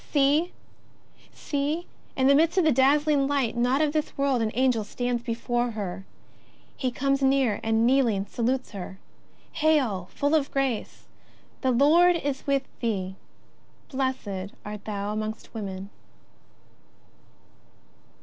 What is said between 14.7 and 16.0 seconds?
thou amongst women